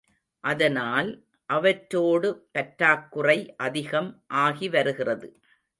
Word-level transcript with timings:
அதனால் 0.43 1.09
அவற்றோடு 1.49 2.29
பற்றாக்குறை 2.51 3.37
அதிகம் 3.57 4.11
ஆகிவருகிறது. 4.33 5.29